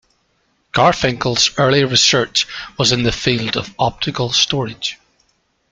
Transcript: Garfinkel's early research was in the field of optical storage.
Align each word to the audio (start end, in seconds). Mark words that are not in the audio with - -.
Garfinkel's 0.73 1.51
early 1.59 1.83
research 1.83 2.47
was 2.79 2.91
in 2.91 3.03
the 3.03 3.11
field 3.11 3.55
of 3.55 3.71
optical 3.77 4.31
storage. 4.33 4.97